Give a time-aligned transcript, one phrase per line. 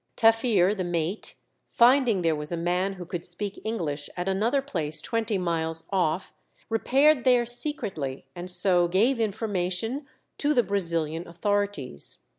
[0.15, 1.35] Taffir, the mate,
[1.69, 6.33] finding there was a man who could speak English at another place twenty miles off,
[6.69, 10.07] repaired there secretly, and so gave information
[10.39, 12.17] to the Brazilian authorities.